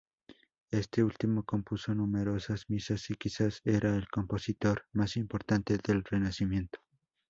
Este 0.71 1.03
último 1.03 1.43
compuso 1.43 1.93
numerosas 1.93 2.67
misas 2.71 3.07
y 3.11 3.13
quizás 3.13 3.61
era 3.63 3.95
el 3.95 4.09
compositor 4.09 4.87
más 4.93 5.15
importante 5.15 5.77
del 5.77 6.03
Renacimiento. 6.03 6.79